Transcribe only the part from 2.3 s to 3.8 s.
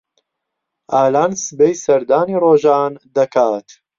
ڕۆژان دەکات.